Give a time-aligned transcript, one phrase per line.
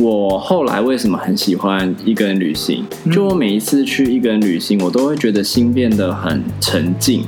[0.00, 2.84] 我后来为什么很喜欢一个人旅行？
[3.10, 7.24] 就我每一次去一个人旅行，我都会觉得心变得很沉静。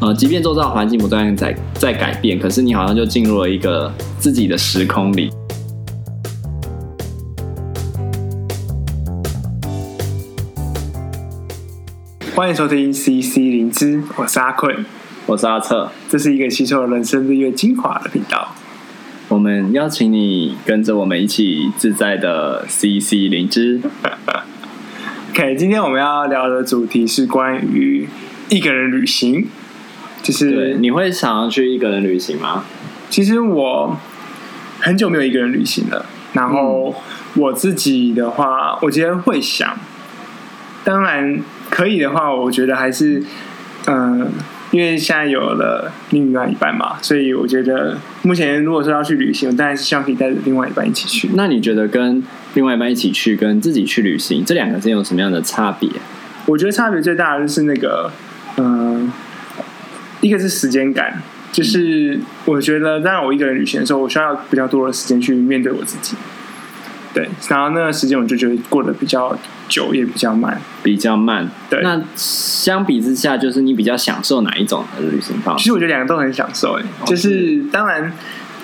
[0.00, 5.32] 呃，即便周遭环境不断在在改变，可是你好像就进入了一个自己的时空里。
[12.36, 14.86] 欢迎收听 CC 灵芝，我是阿坤，
[15.26, 18.52] 我是阿策，这是一个吸收人生日月精华的频道。
[19.46, 23.80] 我们邀请你跟着我们一起自在的 CC 灵芝。
[25.30, 28.08] OK，今天我们要聊的主题是关于
[28.48, 29.46] 一个人旅行。
[30.20, 32.64] 就是你会想要去一个人旅行吗？
[33.08, 33.96] 其实我
[34.80, 36.06] 很久没有一个人旅行了。
[36.32, 36.92] 然后
[37.36, 39.78] 我自己的话，我觉得会想。
[40.82, 43.22] 当然可以的话，我觉得还是
[43.86, 44.22] 嗯。
[44.22, 44.28] 呃
[44.76, 51.30] 因为现在有了另外一半嘛，所以我觉得目前如果说要去旅行，我当然是希望可以带着另外一半一起去。
[51.32, 55.88] 那你觉得跟另外一半一起去，跟自己去旅行，这两个之间有什么样的差别？
[56.44, 58.12] 我觉得差别最大的就是那个，
[58.58, 59.10] 嗯，
[60.20, 66.14] 一个是时间感，就是我觉得当我一个人旅行的时候，我需要比较多的时间去面对我自己。
[67.16, 69.34] 对，然后那个时间我就觉得过得比较
[69.70, 71.48] 久，也比较慢，比较慢。
[71.70, 75.62] 对，那相比之下，就是你比较享受哪一种的旅行方式？
[75.62, 78.12] 其实我觉得两个都很享受，哎，就是当然，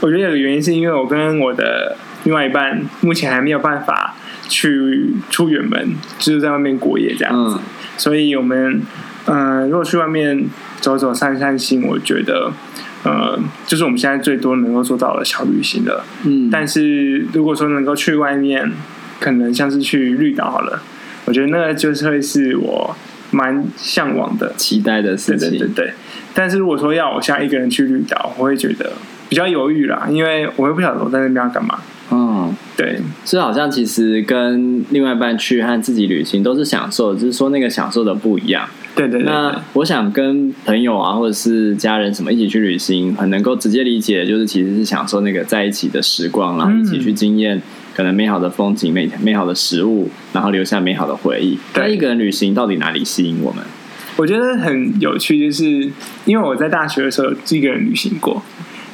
[0.00, 4.14] 我觉得有个原因是因为我跟我的另外一半目前还没有办法
[4.50, 7.60] 去出远门，就是在外面过夜这样子，嗯、
[7.96, 8.82] 所以我们
[9.24, 10.44] 嗯、呃，如果去外面
[10.78, 12.52] 走走散散心，我觉得。
[13.04, 16.04] 呃，就是我们现在最多能够做到的小旅行了。
[16.24, 18.70] 嗯，但是如果说能够去外面，
[19.18, 20.82] 可能像是去绿岛好了，
[21.24, 22.96] 我觉得那个就是会是我
[23.30, 25.50] 蛮向往的、期待的事情。
[25.50, 25.92] 对对对对。
[26.34, 28.92] 但是如果说要我现在一个人去绿岛，我会觉得
[29.28, 31.78] 比较犹豫啦，因为我又不晓得我在那边要干嘛。
[32.10, 33.00] 嗯，对。
[33.24, 38.68] 所以好像其实跟另外一半去和自己旅行都是享受，只是说那个享受的不一样。
[38.94, 47.60] 对对对，那我想跟朋友啊，或者是家人什么一起去旅行，很能够直接理解，就是其实是享受那个在一起的时光，然后一起去经验
[47.94, 51.58] 可能美好的风景、美美好的食物，然后留下美好的回忆。
[51.74, 53.64] 那一个人旅行到底哪里吸引我们？
[54.16, 55.90] 我觉得很有趣，就是
[56.26, 58.42] 因为我在大学的时候一个人旅行过，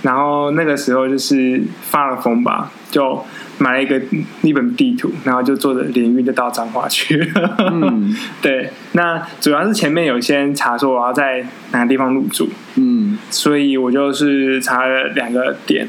[0.03, 3.25] 然后那个时候就是发了疯吧，就。
[3.59, 4.01] 买了一个
[4.43, 7.31] 一本地图，然后就坐着联运就到彰化去。
[7.59, 8.71] 嗯， 对。
[8.93, 15.87] 那主要是前面有先查说我要在哪个地方入住，嗯，所以我就是查了两个点，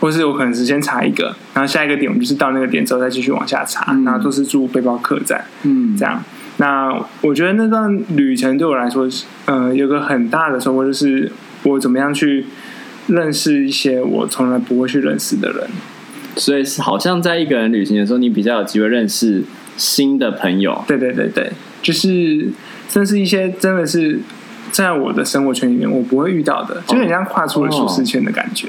[0.00, 6.22] 或是我可能是先查一个，然后下一个点我们就是到那个点之后再继续往下查，嗯、然后都是住背包客栈，嗯，这样。
[6.58, 9.06] 那我觉得那段旅程对我来说，
[9.44, 11.30] 呃，有个很大的收获就是
[11.64, 12.46] 我怎么样去
[13.08, 15.68] 认识一些我从来不会去认识的人。
[16.36, 19.42] 所以是好像在一个人旅行的时候，你比较有机会认识
[19.76, 20.84] 新的朋友。
[20.86, 21.50] 对对对对，
[21.82, 22.48] 就是
[22.88, 24.20] 这是一些真的是
[24.70, 28.68] 在我的生活圈里面我不会遇到的，哦、就很像跨出了舒适圈的感觉。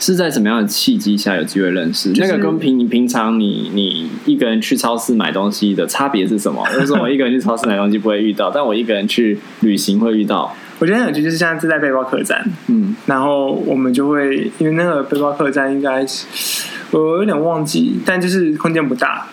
[0.00, 2.12] 是在什么样的契机下有机会认识？
[2.12, 6.66] 就是、那个跟平平常你你一个人去超市买东西的差别是什么？
[6.74, 10.52] 就是我一个人去超市买东西不会遇到，但我一个人去旅行会遇到。
[10.80, 16.66] 我觉得很有趣，就是像是在背包客栈，嗯，然后我们就会因为那个背包客栈应该是。
[16.92, 19.26] 我有点忘记，但就是空间不大，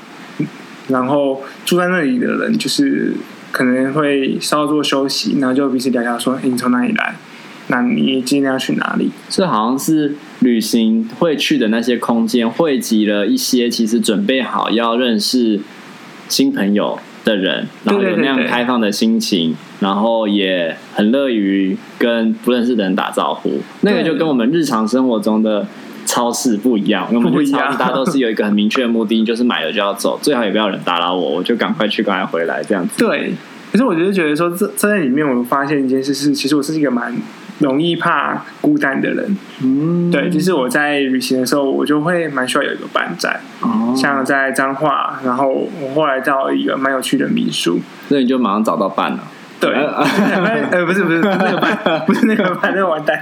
[0.87, 3.13] 然后住在那里的人就是
[3.51, 7.15] 可能会稍作休息，然后就彼此聊聊说：“欸，你从哪里来？
[7.67, 15.59] 那你今天要去哪里？”这好像是旅行会去的那些空间，汇集了一些其实准备好要认识
[16.29, 23.59] 新朋友的人，然后有那样开放的心情，然后也很乐于跟不认识的人打招呼。
[23.81, 25.67] 那个就跟我们日常生活中的。
[26.09, 32.97] 超市不一样，因为我们去超市，大家都是有一个很明确的目的，就是买了就要走，最好也不要人打扰我，我就赶快去，赶快回来这样子。
[32.97, 33.31] 对，
[33.71, 37.15] 可是我就觉得说，这这在里面，我发现一件事是，其实我是一个蛮
[37.59, 39.37] 容易怕孤单的人。
[39.61, 43.39] 嗯，对，就是我在旅行的时候，我就会蛮需要有一个伴在。
[43.61, 49.19] 哦，像在彰化，然后我后来到一个蛮有趣的民宿，那你就马上找到伴了。
[49.59, 49.69] 对，
[50.71, 51.77] 呃，不是不是不是那个伴，
[52.07, 53.21] 不是那个伴，那个完蛋，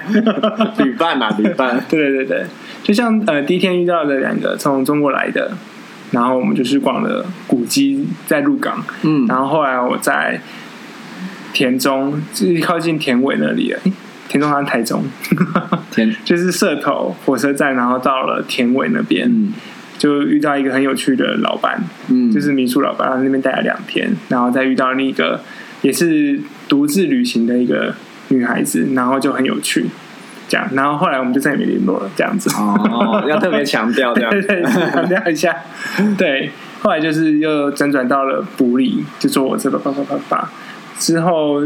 [0.77, 1.83] 旅伴嘛，旅伴。
[1.89, 2.45] 对对对对。
[2.87, 5.51] 就像呃，第一天遇到的两个从中国来的，
[6.11, 10.39] 然后我们就是逛了古迹，在鹿港，嗯，然后后来我在
[11.51, 13.79] 田中，就是靠近田尾那里了，
[14.29, 15.03] 田中好像台中
[15.91, 19.51] 田就是社头火车站，然后到了田尾那边，嗯，
[19.97, 25.41] 就遇到一个很有趣的老板，嗯，就是民宿老板，然后那边待了两天，然后再遇到另一个
[25.81, 27.93] 也是独自旅行的一个
[28.29, 29.87] 女孩子，然后就很有趣。
[30.47, 32.49] 这样，然后后来我们就再也没联络了，这样子。
[32.55, 35.55] 哦，要特别强调这样， 对对，强调一下。
[36.17, 36.51] 对，
[36.81, 40.49] 后来就是又辗转到了埔里，就做我这个叭叭叭叭。
[40.97, 41.59] 之后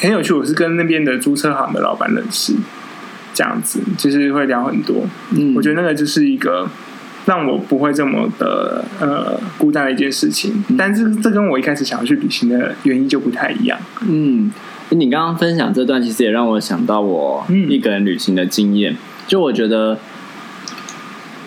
[0.00, 2.54] 很有趣，我是跟那边的租车行的老板认识，
[3.32, 5.06] 这样子就是会聊很多。
[5.36, 6.68] 嗯，我觉得那个就是一个
[7.24, 10.62] 让我不会这么的呃孤单的一件事情。
[10.68, 13.78] 嗯，但是这跟我一开始想要去旅行的原因就不太一样。
[14.06, 14.50] 嗯。
[14.90, 18.92] 你刚刚分享这段，其实也让我想到我一个人旅行的经验。
[18.92, 18.96] 嗯、
[19.26, 19.98] 就我觉得，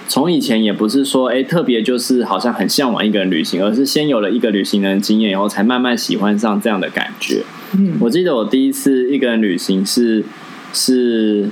[0.07, 7.43] 从以前也不是说，哎，特别就是好像很向往一个人旅行，而是先有了一个旅行的经验以后，才慢慢喜欢上这样的感觉。
[7.77, 10.23] 嗯，我记得我第一次一个人旅行是
[10.73, 11.49] 是。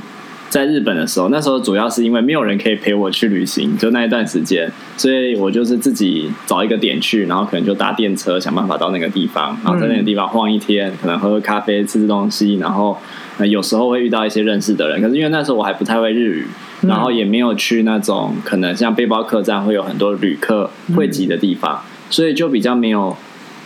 [0.49, 12.97] 在日本的时候，那时候主要是因为没有人可以陪我去旅行，就那一段时间，所以我就是自己找一个点去，然后可能就搭电车，想办法到那个地方，然后在那个地方晃一天，可能喝喝咖啡，吃吃东西，然后
[13.47, 14.99] 有时候会遇到一些认识的人。
[14.99, 16.47] 可是因为那时候我还不太会日语，
[16.81, 23.15] 然后也没有去那种可能像背包客栈会有很多旅客汇集的地方，所以就比较没有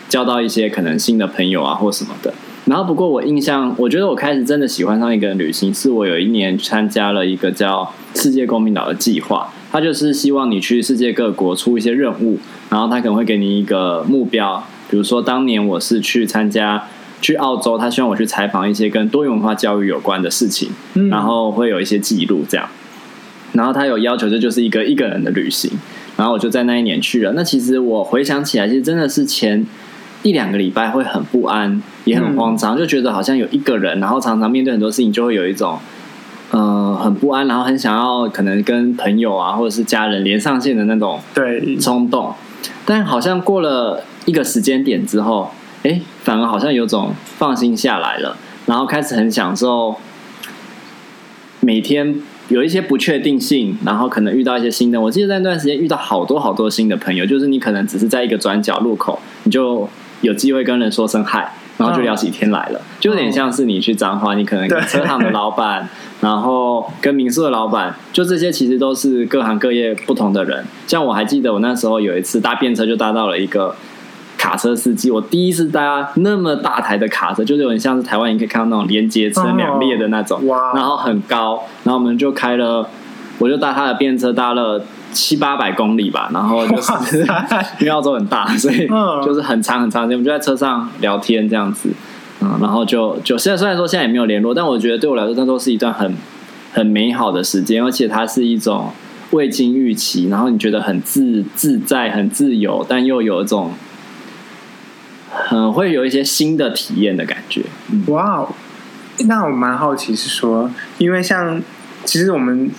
[0.09, 2.33] 交到一些可能新的朋友啊或什么的。
[2.65, 9.51] 然后，不过我印象，我觉得我开始真的喜欢上一个人旅行，是我有一年参加了一个叫“世界公民岛”的计划。
[9.69, 12.39] 他就是希望你去世界各国出一些任务，
[12.69, 14.63] 然后他可能会给你一个目标。
[14.89, 16.87] 比如说，当年我是去参加
[17.21, 20.69] 去澳洲，他希望我去采访一些跟多元文化教育有关的事情，
[21.09, 22.69] 然后会有一些记录这样。
[23.51, 25.69] 然后他有要求，这就是一个一个人的旅行。
[26.15, 27.33] 然后我就在那一年去了。
[27.33, 29.67] 那其实我回想起来，其实真的是前。
[30.23, 35.77] 一两个礼拜会很不安，也很慌张，嗯、就觉得好像有一个人，然后常常面对很多事情，就会有一种，
[36.51, 42.33] 呃，很不安，然后很想要可能跟朋友啊或者是家人连上线的那种对冲动。
[42.85, 45.51] 但好像过了一个时间点之后，
[45.83, 49.97] 哎，反而好像有种放心下来了，然后开始很享受
[51.59, 52.15] 每天
[52.47, 55.01] 有一些不确定性，然后可能遇到一些新的。
[55.01, 59.89] 我记得在那段时间遇到好多好多新的朋友，就是你可能只是在一个转角路口，你就。
[60.23, 65.87] 有机会跟人说声嗨，然后就聊起天来了，就有点像是你去彰化，你可能跟车行的老板，
[66.21, 70.65] 然后跟民宿的老板，就这些其实都是各行各业不同的人。
[70.87, 73.75] 像我还记得我那时候有一次搭便车，就搭到了一个
[74.37, 80.41] 卡车司机，我第一次搭那么大台的卡车，就是有点像是台湾你可以看到那种连接车两列的那种，
[80.73, 82.87] 然后很高，然后我们就开了，
[83.39, 84.81] 我就搭他的便车搭了。
[85.13, 86.91] 七八百公里吧，然后就是
[87.79, 88.87] 因为澳洲很大，所以
[89.23, 91.89] 就是很长很长时间，我们就在车上聊天这样子，
[92.41, 96.13] 嗯，然后就就现在虽然说现在也没有联络，但我觉得对我来说，那都是一段很
[96.73, 98.91] 很美好的时间，而且它是一种
[99.31, 103.71] 未经预期，然后你觉得很自自在、很自由，但又有一种
[105.31, 107.63] 很会有一些新的体验的感觉。
[108.07, 108.49] 哇哦，
[109.27, 111.61] 那我蛮好奇是说，因为像
[112.05, 112.71] 其实我们。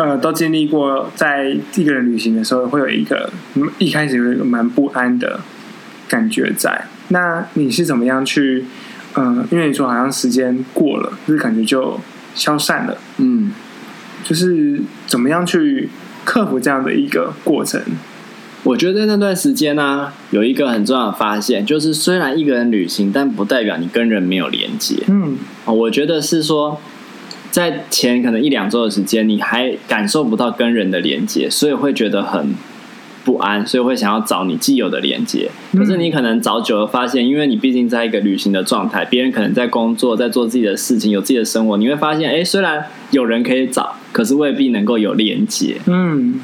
[0.00, 3.30] 呃，都经历过，在一个人旅行的时候，会有一个
[3.76, 5.40] 一开始有一个蛮不安的
[6.08, 6.86] 感觉在。
[7.08, 8.64] 那你是怎么样去？
[9.16, 12.00] 嗯、呃，因为你说好像时间过了，就是感觉就
[12.34, 12.96] 消散了。
[13.18, 13.52] 嗯，
[14.24, 15.90] 就是怎么样去
[16.24, 17.82] 克服这样的一个过程？
[18.62, 25.04] 我觉得那段时间呢、啊，有一个很重要的发现，就是虽然一个人旅行，但不代表你跟人没有连接。
[25.08, 25.36] 嗯，
[25.66, 26.80] 我觉得是说。
[27.50, 32.54] 在前可能一两周的时间，你还感受不到跟人的连接，所以会觉得很
[33.24, 35.50] 不安，所以会想要找你既有的连接。
[35.72, 45.76] 可是你可能找久了，发现因为你毕竟在一个旅行的状态，别人可能在工作，在做自己的事情，有自己的生活，你会发现，哎，虽然有人可以找，可是未必能够有连接。
[45.86, 46.40] 嗯，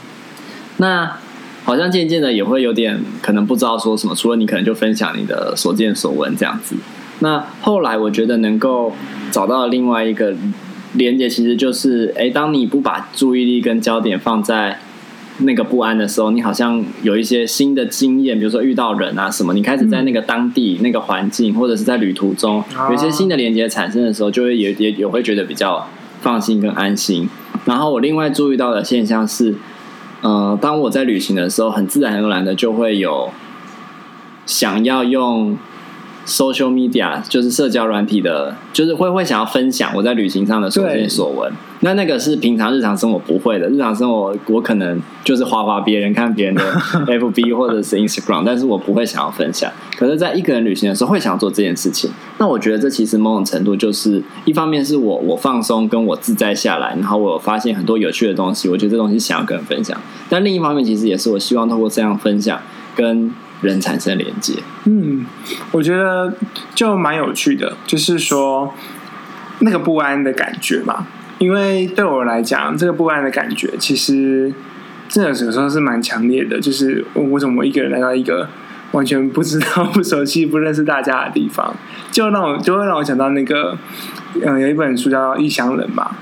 [0.78, 1.16] 那
[1.64, 6.74] 好像渐渐的也会有点可能不知道说什么，除了你可能就分享你的所见所闻这样子。
[7.20, 8.92] 那后来我觉得能够
[9.30, 10.34] 找到另外一个。
[10.96, 14.78] 连接其实就是，哎，当你不把注意力跟焦点放在
[15.38, 25.86] 那个不安的时候，你好像有一些新的经验，比如说遇到人啊什么，你开始在那个当地、嗯、那个环境，或者是在旅途中，有一些新的连接产生的时候，就会也也也会觉得比较
[26.20, 27.28] 放心跟安心。
[27.66, 29.54] 然后我另外注意到的现象是，
[30.22, 33.30] 呃，当我在旅行的时候，很自然而然的就会有
[34.46, 35.56] 想要用。
[36.26, 41.52] Social media 就是社交软体的，就是会会想要分享我在旅行上的所见所闻。
[41.80, 46.62] 那那个是平常日常生活不会的，日常生活我可能就是滑滑别人看别人的
[47.06, 49.70] FB 或者是 Instagram，但是我不会想要分享。
[49.96, 52.10] 可是，在一个人旅行的时候，会想要做这件事情。
[52.38, 59.96] 那我觉得这其实某种程度就是一方面是我我放松跟我自在下来，然后我发现很多有趣的东西，我觉得这东西想要跟人分享。
[60.28, 62.60] 但另一方面，其实也是我希望透过这样分享
[62.96, 63.32] 跟。
[63.62, 65.24] 人产生连接，嗯，
[65.72, 66.32] 我觉得
[66.74, 68.74] 就蛮有趣的，就是说
[69.60, 71.06] 那个不安的感觉嘛，
[71.38, 74.52] 因为对我来讲，这个不安的感觉其实
[75.08, 76.60] 真的有时候是蛮强烈的。
[76.60, 78.48] 就是我为什么我一个人来到一个
[78.92, 81.74] 完全不知道、不熟悉、不认识大家的地方，
[82.10, 83.76] 就让我就会让我想到那个，
[84.42, 86.16] 嗯，有一本书叫《异乡人》吧。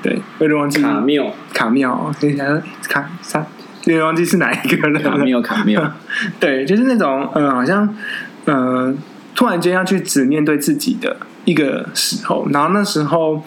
[0.00, 2.44] 对，有点忘记卡缪，卡缪，等一下，
[2.88, 3.44] 卡啥？
[3.92, 5.00] 有点忘记是哪一个了。
[5.00, 5.82] 卡缪，卡缪。
[6.38, 7.88] 对，就是那种，嗯，好像，
[8.44, 8.96] 嗯，
[9.34, 11.16] 突然间要去只面对自己的
[11.46, 13.42] 一个时候，然后那时候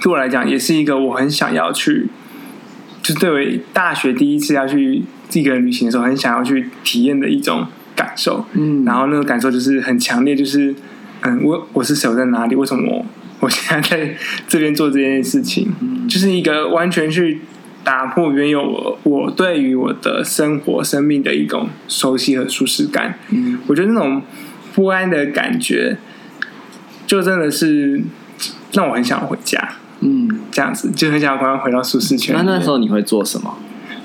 [0.00, 2.08] 对我来讲，也是一个我很想要去，
[3.00, 8.44] 就对我大学第一次要去一个人旅行的时候，很想要去体验的一种感受。
[8.54, 10.74] 嗯，然后那个感受就是很强烈，就是，
[11.20, 12.08] 嗯，我我是谁？
[12.10, 12.56] 我在哪里？
[12.56, 13.06] 为什么我？
[13.40, 14.16] 我现在在
[14.48, 15.70] 这边做这件事情，
[16.08, 17.40] 就是一个完全去
[17.84, 23.18] 打破原有我我对于我的生活生命的一种熟悉和舒适感。
[23.30, 24.22] 嗯，我觉得那种
[24.74, 25.98] 不安的感觉，
[27.06, 28.02] 就真的是
[28.72, 29.76] 让我很想回家。
[30.00, 32.34] 嗯，这样子就很想要赶快回到舒适圈。
[32.34, 33.56] 那那时候你会做什么？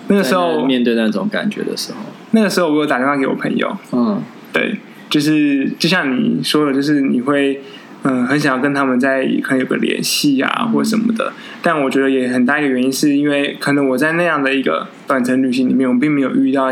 [0.10, 2.00] 那个时候面对那种感觉的时候，
[2.32, 3.78] 那个时候我有打电话给我朋友。
[3.94, 4.22] 嗯，
[4.52, 4.78] 对，
[5.10, 7.62] 就是就像你说的，就是你会。
[8.04, 11.34] 嗯，很想要跟他们在可能有个联系啊，或什么的。
[11.62, 16.72] 但我觉得也很大一个原因，是因为可能我在那样的一个短程旅行里面，我并没有遇到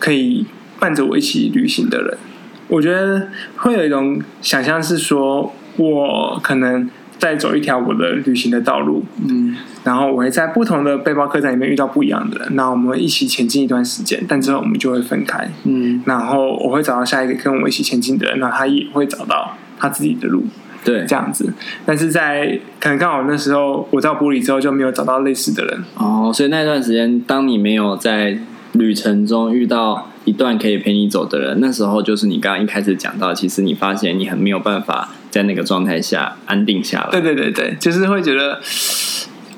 [0.00, 0.44] 可以
[0.80, 2.18] 伴着我一起旅行的人。
[2.66, 19.56] 我觉得会有一种想象是说，我可能在走一条我的旅行的道路，嗯，然后我会在不同的背包客栈里面遇到不一样的人，那我们一起前进一段时间，但之后我们就会分开，嗯，然后我会找到下一个跟我一起前进的人，那他也会找到。
[19.82, 20.44] 他自己的路，
[20.84, 21.52] 对，这样子，
[21.84, 28.38] 但是在可能刚好那时候我到玻璃之后就没有找到类似的人哦，所以那段时间，当你没有在
[28.74, 37.10] 旅程中遇到一段可以陪你走的人，那时候就是你刚刚一开始讲到，其实你发现你很没有办法在那个状态下安定下来。
[37.10, 38.60] 对对对对，就是会觉得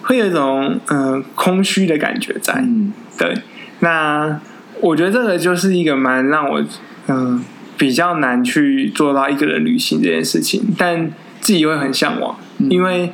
[0.05, 2.55] 会有一种嗯、呃、空虚的感觉在。
[2.55, 3.35] 嗯，对。
[3.81, 4.41] 那
[4.81, 6.63] 我觉得这个就是一个蛮让我
[7.09, 7.37] 嗯。
[7.37, 7.41] 呃
[7.77, 12.39] 比较难去做到一个人旅行这件事情，但自己会很向往，
[12.71, 13.13] 因为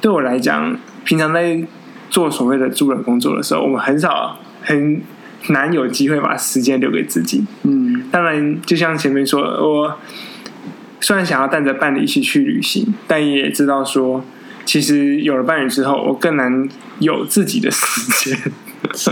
[0.00, 1.62] 对我来讲，平常在
[2.10, 5.00] 做所谓的助人工作的时候，我们很少很
[5.48, 7.44] 难有机会把时间留给自己。
[7.62, 9.98] 嗯，当然，就像前面说，我
[11.00, 14.24] 虽然想要带着伴侣一起去旅行，但也知道说，
[14.64, 16.68] 其实有了伴侣之后，我更难
[17.00, 18.38] 有自己的时间。
[18.94, 19.10] 是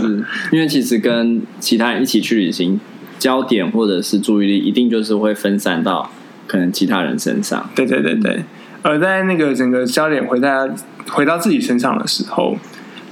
[0.51, 2.79] 因为其实跟其他人一起去旅行。
[3.21, 6.09] 焦点或者是注意力，一定就是会分散到
[6.47, 7.69] 可能其他人身上。
[7.75, 8.43] 对对对对，
[8.81, 10.67] 而在那个整个焦点回到
[11.11, 12.57] 回到自己身上的时候，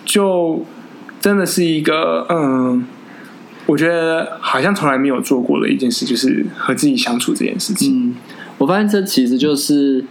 [0.04, 0.66] 就
[1.22, 2.84] 真的是一个嗯，
[3.68, 8.10] 我觉得好像从来没有做过的一件事，就是和自己相处这件事情。
[8.10, 8.16] 嗯，
[8.58, 10.04] 我发现这其实就是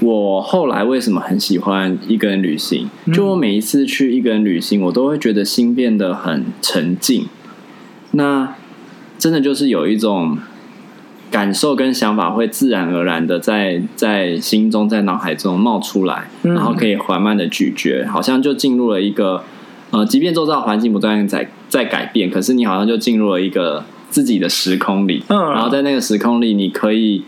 [0.00, 2.88] 我后来为什么很喜欢一个人旅行。
[3.12, 7.26] 就我每一次去一个人旅行，我都会觉得心变得很沉静。
[8.12, 8.54] 那
[9.18, 10.38] 真的就是有一种
[11.30, 19.42] 感受跟想法，会自然而然的在在心中、在脑海中冒出来，然后可以缓慢的咀嚼，好像就进入了一个
[19.90, 27.24] 呃，即便周遭环境不断在在改变，可是你好像就进入了一个自己的时空里，然后在那个时空里，你可以，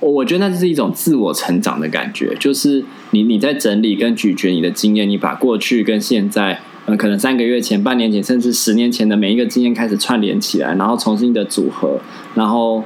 [0.00, 6.60] 我觉得那是一种自我成长的感觉，就是你你在整理跟咀嚼你的经验，你把过去跟现在。
[6.86, 11.98] 呃，可能三个月前、半年前，甚至十年前的每一个经验开始串联起来，然后重新的组合，
[12.34, 12.84] 然后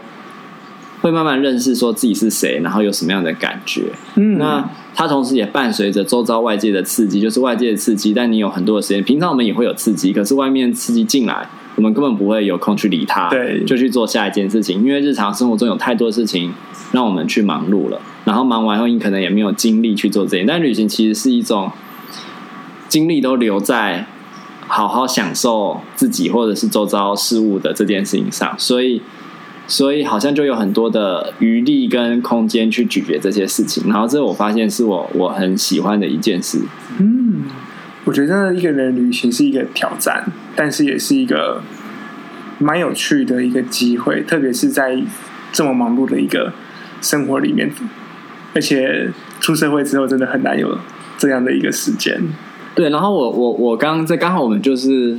[1.03, 3.83] 会慢慢认识说自己是谁，然后有什么样的感觉。
[4.15, 9.05] 嗯，那它同时也伴随着周遭外界的刺激，就是外界的刺激，但你有很多的时间。
[9.05, 16.51] 平常我们也会有刺激，可是外面刺激进来，我们根本不会有空去理它，对，就去做下一件事情，因为日常生活中有太多事情
[16.93, 20.45] 让我们去忙碌了，然后忙完后，你可能也没有精力去做这些。
[20.45, 21.71] 但旅行其实是一种。
[22.91, 24.05] 精力都留在
[24.67, 29.01] 好好享受自己或者是周遭事物的这件事情上，所以，
[29.67, 33.85] 所以好像就有很多的余力跟空间去咀嚼这些事情。
[33.89, 36.61] 然后，这我发现是我我很喜欢的一件事。
[36.99, 37.45] 嗯，
[38.05, 40.25] 我觉得一个人旅行是一个挑战，
[40.57, 41.63] 但是也是一个
[42.59, 45.01] 蛮有趣的一个机会，特别是在
[45.53, 46.53] 这么忙碌的一个
[47.01, 47.71] 生活里面，
[48.55, 50.79] 而且出社会之后，真的很难有
[51.17, 52.21] 这样的一个时间。
[52.75, 55.17] 对，然后我我我刚在刚好我们就是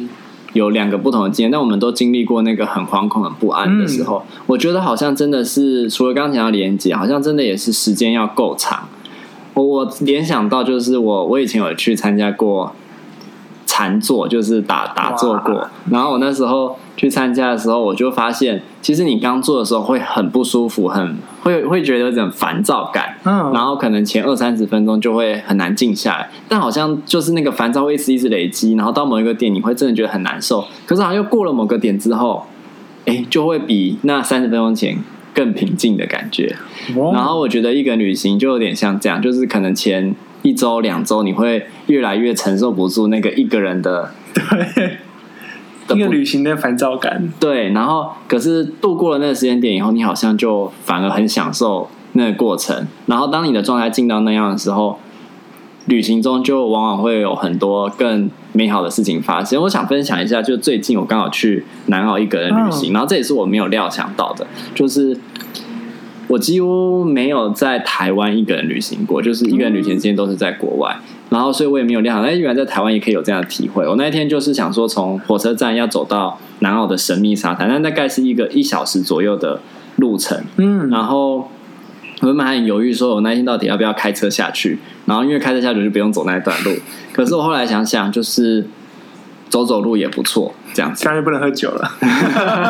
[0.54, 4.24] 有两个不同的经验，但我们都经历过那个很惶恐、很不安的时候。
[4.30, 8.88] 嗯、我觉得好像真的是除了刚才要连接，好像真的也是时间要够长。
[9.54, 12.74] 我我联想到就是我我以前有去参加过
[13.82, 15.68] 长禅坐，就是打打坐过。
[15.90, 23.16] 然后我那时候去参加的时候，我就发现，其实你刚做的时候会很不舒服，很会会觉得有点烦躁感。
[23.24, 30.64] 嗯，然后可能前二三十分钟就会很难静下来，但好像就是那个烦躁会一直一直累积，然后到某一个点，你会真的觉得很难受。
[30.86, 32.46] 可是好像又过了某个点之后，
[33.06, 34.98] 哎，就会比那三十分钟前
[35.34, 36.56] 更平静的感觉。
[36.96, 40.16] 然后我觉得一个旅行就有点像这样，就是可能前。
[40.44, 47.32] 一周两周，你会越来越承受不住那个一个人的 对一个旅行的烦躁感。
[47.40, 52.88] 对，然后可是度过了那个时间点以后，你好像就反而很享受那个过程。
[53.06, 54.98] 然后当你的状态进到那样的时候，
[55.86, 59.62] 旅行中就往往会有很多更美好的事情发生。
[59.62, 65.18] 我想分享一下，就最近我刚好去南澳一个人旅行，嗯、然后这也是我没有料想到的，就是。
[66.32, 70.96] 我几乎没有在台湾一个人旅行过，就是一个人旅行之间都是在国外，
[71.30, 73.86] 然后所以我也没有料想，哎，原来在台湾也可以有这样的体会。
[73.86, 79.60] 我那一天就是想说，从火车站要走到南澳的神秘沙滩，那大概是一个一小时左右的
[79.98, 80.42] 路程。
[80.56, 81.40] 嗯，然后
[82.22, 86.72] 我原本还很犹豫，说我那一天到底要不要开车下去，然后因为开车下去就不用走那一段路。
[87.12, 88.66] 可是我后来想想，就是。
[89.52, 91.04] 走走路也不错，这样子。
[91.06, 91.92] 但是不能喝酒了，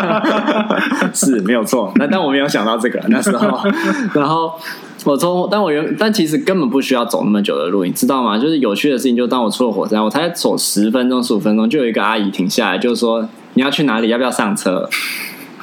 [1.13, 1.93] 是没有错。
[1.95, 3.61] 那但我没有想到这个 那时候，
[4.13, 4.51] 然后
[5.05, 8.37] 我从，但我原但其实根本不需要走那么久的路，你知道吗？
[8.37, 14.09] 就是有趣的事情，就当我出了火车站，我才走十分钟、十五分钟，就有一个阿姨停下来，就是说：“你要去哪里？
[14.09, 14.89] 要不要上车？”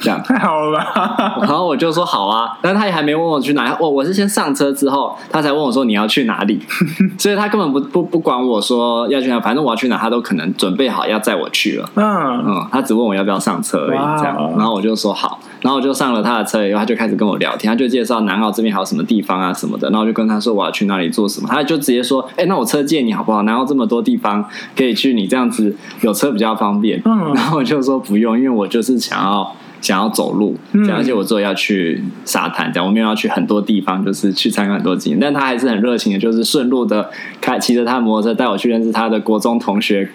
[0.01, 1.37] 这样太好了吧？
[1.41, 3.71] 然后我就说好啊，但是他也还没问我去哪里。
[3.79, 6.59] 我我是先上车之后，他才问我说你要去哪里。
[7.17, 11.89] 所以他根本不不不管我说要去哪，反正我要去哪，他都可能准备好要载我去了。
[11.95, 12.05] 嗯
[12.47, 13.99] 嗯，他只问我要不要上车而已。
[14.19, 19.89] 这样，然后我就说好，然后我就上了他的车以后，他就开始跟我聊天，他就介绍南澳这边还有什么地方啊什么的。
[19.89, 23.43] 然后我就跟他说我要去哪里做什么，他就直接说，哎，那我车借你好不好？
[23.43, 24.43] 南澳这么多地方
[24.75, 27.01] 可以去，你这样子有车比较方便。
[27.05, 29.55] 嗯， 然后我就说不用，因为我就是想要。
[29.81, 30.57] 想要走路，
[30.91, 35.19] 而且我之后要去沙滩，这样我没有要去很多地方，就是去参观很多景点。
[35.19, 37.09] 但他还是很热情的，就是顺路的
[37.39, 40.09] 开骑着他的摩托车带我去认识他的国中同学，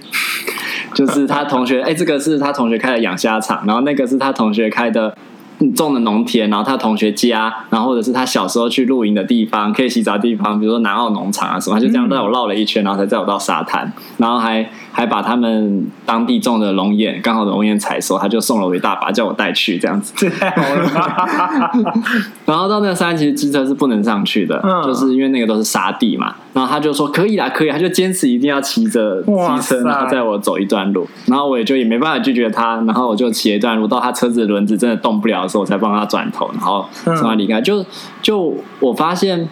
[0.95, 5.17] 就是他同学，哎、欸，这个是他同学开的养虾场，然后那个是他同学开的。
[5.73, 20.31] 种的农田，然后他同学家，然后或者是他小时候去露营的地方，可以洗澡的地方，比如说南澳农场啊什么，他就这样带我绕了一圈，然后才带我到沙滩，然后还还把他们当地种的龙眼，刚好龙眼采收，他就送了我一大把，叫我带去这样子。
[22.47, 26.35] 然后到那个山其实机车是不能上去的，就是因为那个都是沙地嘛。
[26.55, 31.07] 然后他就说可以啦，可以，他就坚持一定要骑着机车，然后载我走一段路。
[31.27, 37.61] 然后我也就也没办法拒绝他，然后我就骑一段路到他车子的轮子真的动不了的时候，我才帮他转头，然后送他离开。
[37.61, 37.85] 就
[38.23, 39.49] 就我发现，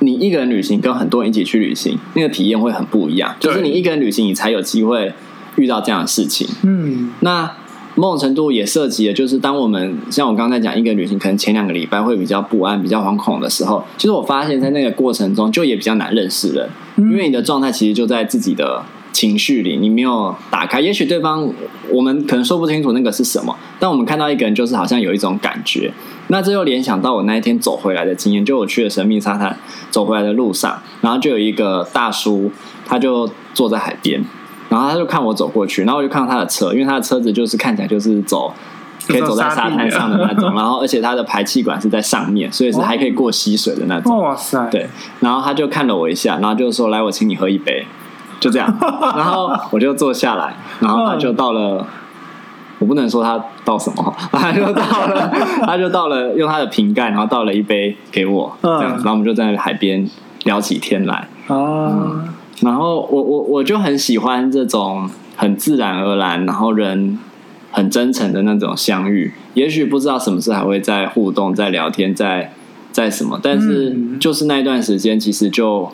[0.00, 3.34] 你一个人旅行跟很多人一起去旅行，那个体验会很不一样。
[3.40, 5.12] 就是你一个人旅行，你才有机会
[5.56, 6.46] 遇到这样的事情。
[6.62, 7.50] 嗯，那。
[7.98, 20.80] 某种程度也涉及了，就是当我们像我刚才讲一个旅行，可能前两个礼拜会比较不安、比较惶恐的时候，其实我发现，在那个过程中就也比较难认识人，因为你的状态其实就在自己的情绪里，你没有打开。
[20.80, 21.52] 也许对方
[21.90, 25.92] 我们可能说不清楚那个是什么，但我们看到一个人，就是好像有一种感觉。
[26.28, 29.58] 那这又联想到我那一天走回来的经验，就我去了神秘沙滩，
[29.90, 32.52] 走回来的路上，然后就有一个大叔，
[32.86, 34.24] 他就坐在海边。
[34.68, 38.52] 然后他就看我走过去，然后我就看到他的车，因为他的车子就是看起来就是走
[39.06, 44.18] 可以走在沙滩上的那种， 然后而且他的排气管是在上面，所以是还可以过溪水的那种。
[44.18, 44.68] 哇塞！
[44.70, 44.88] 对，
[45.20, 47.86] 然后他就看了我一下，然后就说：“来，我请你喝一杯。”
[48.40, 48.72] 就这样，
[49.16, 51.84] 然后我就坐下来，然后他就到了，
[52.78, 55.32] 我不能说他倒什么，他就到了，
[55.66, 60.08] 他就到了，用他的瓶盖，然后倒了一杯给我，这样子，然后我们就在海边
[60.44, 61.26] 聊起天来。
[61.48, 62.20] 哦。
[62.62, 67.18] 然后我我我就很喜欢这种很自然而然，然后人
[67.70, 69.32] 很真诚的那种相遇。
[69.54, 72.52] 也许不知道什么事还会在互动、在聊天、在
[72.90, 75.88] 在什么，但是就是那一段时间，其实就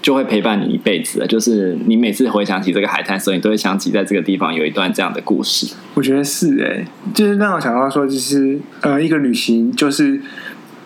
[0.00, 1.26] 就会陪伴你一辈子。
[1.28, 5.74] 就是你每次回想起这个海滩的时候，你都会想起在这个地方有一段这样的故事。
[5.94, 10.20] 我觉得是哎、欸，就是让我想到说，就是呃，一个旅行就是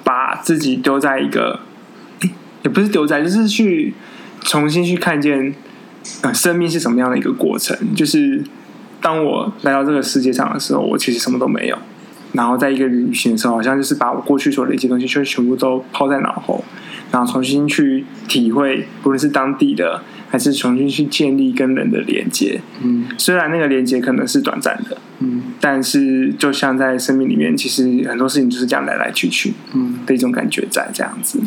[0.04, 1.60] 把自己丢在一个，
[2.62, 3.92] 也不是丢在，就是去。
[4.42, 5.54] 重新去看见，
[6.22, 7.76] 呃，生命是什么样的一个过程？
[7.94, 8.42] 就是
[9.00, 11.78] 当我来到这个世界上的时候，我其实什么都没有。
[12.32, 16.62] 然后在一个旅行的时候，好像就是把我过去所的一些东西，就全部都抛在脑后，
[17.10, 22.60] 然后重新去体会，不论是当地的，还是重新去建立跟人的连接。
[22.82, 31.40] 嗯，虽然那个连接可能是短暂的，嗯，但是就像在生命里面，其实很多事情就是这样来来去去，嗯的一种感觉在这样子。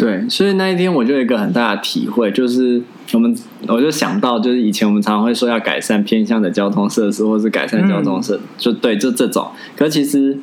[0.00, 2.82] 对，所以那一天我就有一个很大的体会，就是
[3.12, 3.36] 我们
[3.68, 9.48] 我就想到，就是以前我们常常会说要改善偏向的交通设施，或是改善交通设，嗯、就对，就这种。
[9.76, 10.38] 可是其实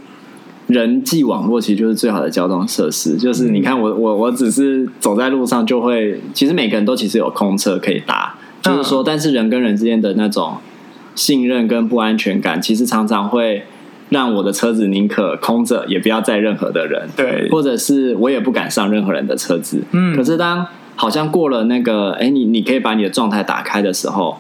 [0.68, 3.18] 人际网络其实就是最好的交通设施。
[3.18, 10.58] 就是你看我我我只是走在路上就会，其实每个人都其实有空车可以搭，就是说，但是人跟人之间的那种
[11.16, 13.64] 信任跟不安全感，其实常常会。
[14.10, 17.08] 让我的车子宁可空着，也不要载任何的人。
[17.16, 19.84] 对，或者是我也不敢上任何人的车子。
[19.92, 20.66] 嗯，可是当
[20.96, 24.38] 好像过了那个，哎，你你可以把你的状态打开的时候，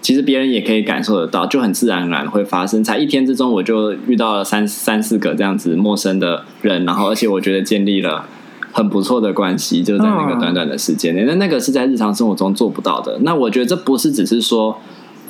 [0.00, 2.82] 其实别人也可以感受得到，就很自然而然会发生。
[2.82, 8.24] 才一天之中，我就遇到了三三四个这样子陌生的人，然后而且我觉得建立了
[8.72, 11.24] 很不错的关系，就在那个短短的时间内。
[11.24, 13.18] 那那个是在日常生活中做不到的。
[13.20, 14.78] 那我觉得这不是只是说。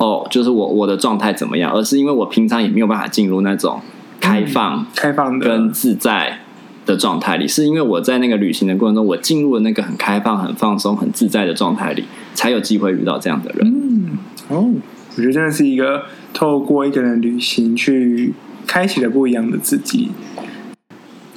[0.01, 3.79] 哦，就是我我的状态怎么样，而是因为我平常也没有办法进入那种
[4.19, 6.39] 开放、嗯、开放跟自在
[6.87, 13.67] 的状态里，是因为我在那个旅行的过程中，我进入了那个很开放、很放松、很自在的状态里，才有机会遇到这样的人。
[13.67, 14.73] 嗯，哦，
[15.15, 18.33] 我觉得真的是一个透过一个人旅行去
[18.65, 20.09] 开启了不一样的自己。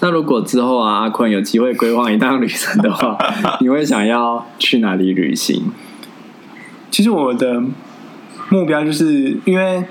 [0.01, 3.19] 那如果之后啊，阿坤有机会规划一趟旅程的话，
[3.61, 5.65] 你会想要去哪里旅行？
[6.91, 7.63] 其实我的。
[8.51, 9.85] 目标就是因为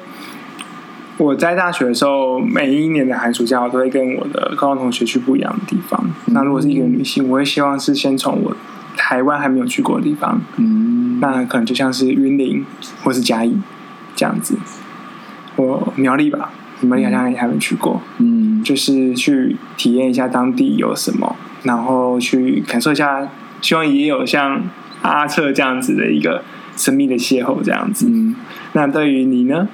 [1.18, 6.00] 我在大学的时候，每一年的寒暑假，我都会跟我的高中同学去不一样的地方。
[6.28, 8.56] 嗯、那如果是一个人旅行，我会希望是先从我
[8.98, 12.66] 台湾还没有去过的地方，嗯，那可能就像是云林
[13.04, 13.56] 或是嘉义
[14.16, 14.58] 这样子。
[15.56, 23.28] 我苗栗吧，苗栗好像也还没去过，嗯，就是去体验一下当地有什么，然后去感受一下，
[23.62, 24.64] 希望也有像
[25.04, 26.44] 阿策这样子的一个。
[26.76, 28.36] 神秘的邂逅这样子，嗯，
[28.74, 29.68] 那对于你呢？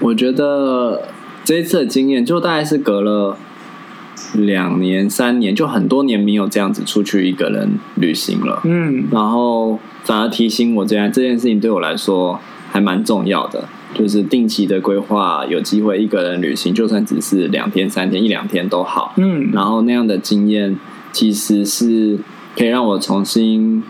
[0.00, 1.08] 我觉得
[1.44, 3.36] 这一次的经验，就大概是隔了
[4.34, 8.60] 两年、三年，就很多年没有这样子出去一个人旅行了。
[8.64, 19.14] 嗯，然后反而提醒我，这样这件事情对我来说还蛮重要的，就是定期的规划，有机会一个人旅行，就算只是两天、三天、一两天都好。
[19.16, 20.76] 嗯，然后那样的经验，
[21.12, 22.18] 其实是
[22.56, 23.82] 可以让我重新。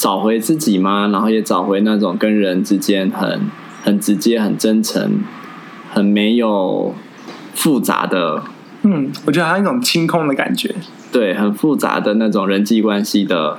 [0.00, 1.08] 找回自己吗？
[1.12, 3.38] 然后也找回那种跟人之间很
[3.82, 5.22] 很直接、很真诚、
[5.92, 6.94] 很没有
[7.52, 8.42] 复杂的。
[8.80, 10.74] 嗯，我觉得还有一种清空的感觉。
[11.12, 13.58] 对，很复杂的那种人际关系的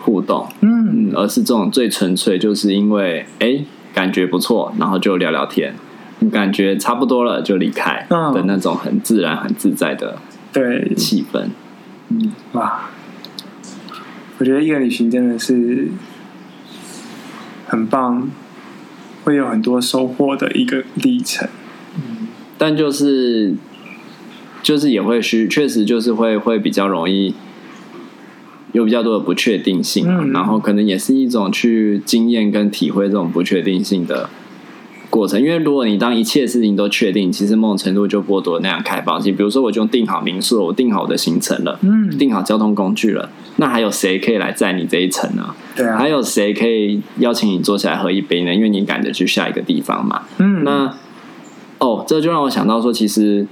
[0.00, 0.48] 互动。
[0.62, 3.60] 嗯，嗯，而是这种最纯粹，就是因为哎，
[3.94, 5.72] 感觉不错，然后就聊聊天，
[6.32, 10.18] 感觉差不多了就离开的那种很自然、很自在的
[10.52, 11.50] 对气氛。
[12.08, 12.90] 嗯，哇。
[14.38, 15.88] 我觉得一个旅行真的是
[17.66, 18.30] 很棒，
[19.24, 21.48] 会有很多收获的一个历程。
[21.96, 23.54] 嗯，但就是
[24.62, 27.34] 就是也会需，确实就是会会比较容易
[28.72, 34.30] 有比较多的不确定性，嗯，然后可能也是一种去经验跟体会这种不确定性的。
[35.10, 39.34] 过程，因为如果你当一切事情都确定，其实某种程度就剥夺那样开放性。
[39.34, 45.54] 比如说，我就订好民宿，我订好我的行程了，嗯，订好交通工具了，那还有谁可以来载你这一程呢？
[45.74, 48.54] 对啊，还有谁可以邀请你坐下来喝一杯呢？
[48.54, 50.22] 因为你赶着去下一个地方嘛。
[50.38, 50.94] 嗯，那
[51.78, 53.46] 哦，这就让我想到说，其实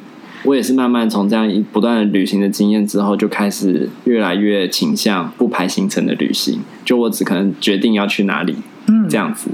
[0.44, 6.60] 我也是慢慢从这样一不断的旅行的经验之后，就开始越来越倾向不排行程的旅行。
[6.84, 8.56] 就我只可能决定要去哪里，
[8.88, 9.48] 嗯，这样子，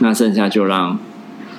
[0.00, 0.98] 那剩下就让。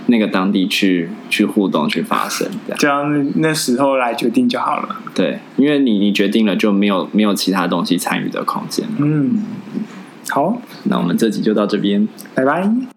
[0.07, 4.95] 那个当地去去互动去发生，这样，这样那时候来决定就好了。
[5.15, 8.85] 对，因为你你决定了，就没有没有其他东西参与的空间。
[8.99, 9.37] 嗯，
[10.29, 12.92] 好，那我们这集就到这边，拜拜。